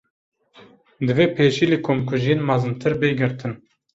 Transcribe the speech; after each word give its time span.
Divê 1.05 1.25
pêşî 1.35 1.65
li 1.71 1.77
komkujiyên 1.85 2.41
mezintir, 2.49 2.93
bê 3.01 3.09
girtin 3.19 3.53